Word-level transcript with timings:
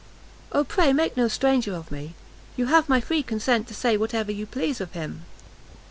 "Oh 0.51 0.63
pray 0.63 0.93
make 0.93 1.15
no 1.15 1.27
stranger 1.27 1.75
of 1.75 1.91
me! 1.91 2.15
you 2.57 2.65
have 2.65 2.89
my 2.89 2.99
free 2.99 3.21
consent 3.21 3.67
to 3.67 3.75
say 3.75 3.97
whatever 3.97 4.31
you 4.31 4.47
please 4.47 4.81
of 4.81 4.93
him." 4.93 5.25